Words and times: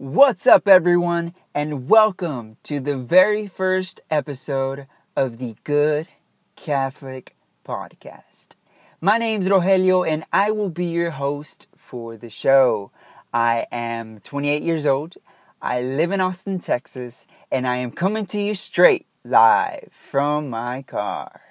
What's 0.00 0.46
up, 0.46 0.66
everyone, 0.66 1.34
and 1.54 1.86
welcome 1.90 2.56
to 2.62 2.80
the 2.80 2.96
very 2.96 3.46
first 3.46 4.00
episode 4.10 4.86
of 5.14 5.36
the 5.36 5.56
Good 5.62 6.08
Catholic 6.56 7.36
Podcast. 7.66 8.54
My 9.02 9.18
name's 9.18 9.46
Rogelio, 9.46 10.08
and 10.08 10.24
I 10.32 10.52
will 10.52 10.70
be 10.70 10.86
your 10.86 11.10
host 11.10 11.66
for 11.76 12.16
the 12.16 12.30
show. 12.30 12.90
I 13.34 13.66
am 13.70 14.20
28 14.20 14.62
years 14.62 14.86
old. 14.86 15.16
I 15.60 15.82
live 15.82 16.12
in 16.12 16.22
Austin, 16.22 16.60
Texas, 16.60 17.26
and 17.52 17.68
I 17.68 17.76
am 17.76 17.90
coming 17.90 18.24
to 18.24 18.40
you 18.40 18.54
straight 18.54 19.06
live 19.22 19.90
from 19.92 20.48
my 20.48 20.80
car. 20.80 21.42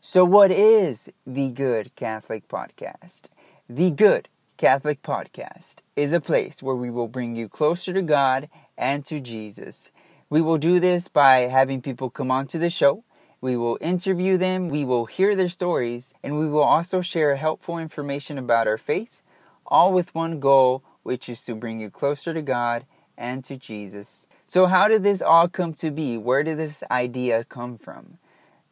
So, 0.00 0.24
what 0.24 0.50
is 0.50 1.10
the 1.26 1.50
Good 1.50 1.94
Catholic 1.94 2.48
Podcast? 2.48 3.24
The 3.68 3.90
Good 3.90 4.30
Catholic 4.56 5.02
Podcast 5.02 5.76
is 5.96 6.12
a 6.12 6.20
place 6.20 6.62
where 6.62 6.76
we 6.76 6.90
will 6.90 7.08
bring 7.08 7.34
you 7.34 7.48
closer 7.48 7.92
to 7.92 8.02
God 8.02 8.48
and 8.78 9.04
to 9.06 9.18
Jesus. 9.18 9.90
We 10.30 10.40
will 10.40 10.58
do 10.58 10.78
this 10.78 11.08
by 11.08 11.40
having 11.40 11.82
people 11.82 12.10
come 12.10 12.30
onto 12.30 12.58
the 12.58 12.70
show. 12.70 13.02
We 13.40 13.56
will 13.56 13.76
interview 13.80 14.36
them, 14.36 14.68
we 14.68 14.84
will 14.84 15.06
hear 15.06 15.34
their 15.34 15.48
stories, 15.48 16.14
and 16.22 16.38
we 16.38 16.46
will 16.46 16.62
also 16.62 17.00
share 17.00 17.34
helpful 17.34 17.78
information 17.78 18.38
about 18.38 18.68
our 18.68 18.78
faith, 18.78 19.20
all 19.66 19.92
with 19.92 20.14
one 20.14 20.38
goal, 20.38 20.84
which 21.02 21.28
is 21.28 21.44
to 21.46 21.56
bring 21.56 21.80
you 21.80 21.90
closer 21.90 22.32
to 22.32 22.42
God 22.42 22.86
and 23.18 23.42
to 23.44 23.56
Jesus. 23.56 24.28
So, 24.46 24.66
how 24.66 24.86
did 24.86 25.02
this 25.02 25.22
all 25.22 25.48
come 25.48 25.74
to 25.74 25.90
be? 25.90 26.16
Where 26.16 26.44
did 26.44 26.58
this 26.58 26.84
idea 26.88 27.42
come 27.42 27.78
from? 27.78 28.18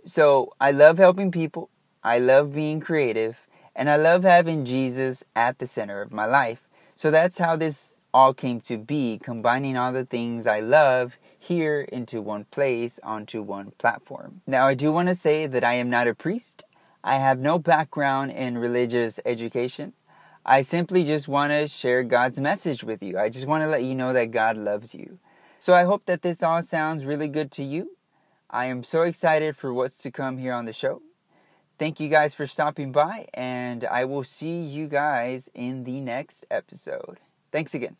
So, 0.04 0.52
I 0.60 0.70
love 0.70 0.98
helping 0.98 1.32
people, 1.32 1.68
I 2.04 2.20
love 2.20 2.54
being 2.54 2.78
creative, 2.78 3.48
and 3.74 3.88
I 3.88 3.96
love 3.96 4.24
having 4.24 4.64
Jesus 4.64 5.24
at 5.34 5.58
the 5.58 5.66
center 5.66 6.02
of 6.02 6.12
my 6.12 6.26
life. 6.26 6.68
So 6.96 7.10
that's 7.10 7.38
how 7.38 7.56
this 7.56 7.96
all 8.12 8.34
came 8.34 8.60
to 8.62 8.76
be, 8.76 9.18
combining 9.22 9.76
all 9.76 9.92
the 9.92 10.04
things 10.04 10.46
I 10.46 10.60
love 10.60 11.18
here 11.38 11.82
into 11.82 12.20
one 12.20 12.44
place 12.44 13.00
onto 13.02 13.40
one 13.42 13.72
platform. 13.78 14.42
Now, 14.46 14.66
I 14.66 14.74
do 14.74 14.92
want 14.92 15.08
to 15.08 15.14
say 15.14 15.46
that 15.46 15.64
I 15.64 15.74
am 15.74 15.88
not 15.88 16.08
a 16.08 16.14
priest. 16.14 16.64
I 17.02 17.16
have 17.16 17.38
no 17.38 17.58
background 17.58 18.32
in 18.32 18.58
religious 18.58 19.20
education. 19.24 19.94
I 20.44 20.62
simply 20.62 21.04
just 21.04 21.28
want 21.28 21.52
to 21.52 21.68
share 21.68 22.02
God's 22.02 22.40
message 22.40 22.82
with 22.82 23.02
you. 23.02 23.18
I 23.18 23.28
just 23.28 23.46
want 23.46 23.62
to 23.62 23.68
let 23.68 23.84
you 23.84 23.94
know 23.94 24.12
that 24.12 24.32
God 24.32 24.56
loves 24.56 24.94
you. 24.94 25.18
So 25.58 25.74
I 25.74 25.84
hope 25.84 26.06
that 26.06 26.22
this 26.22 26.42
all 26.42 26.62
sounds 26.62 27.06
really 27.06 27.28
good 27.28 27.50
to 27.52 27.62
you. 27.62 27.96
I 28.50 28.66
am 28.66 28.82
so 28.82 29.02
excited 29.02 29.56
for 29.56 29.72
what's 29.72 29.98
to 29.98 30.10
come 30.10 30.38
here 30.38 30.52
on 30.52 30.64
the 30.64 30.72
show. 30.72 31.02
Thank 31.80 31.98
you 31.98 32.10
guys 32.10 32.34
for 32.34 32.46
stopping 32.46 32.92
by, 32.92 33.26
and 33.32 33.86
I 33.86 34.04
will 34.04 34.22
see 34.22 34.60
you 34.60 34.86
guys 34.86 35.48
in 35.54 35.84
the 35.84 36.02
next 36.02 36.44
episode. 36.50 37.20
Thanks 37.52 37.74
again. 37.74 37.96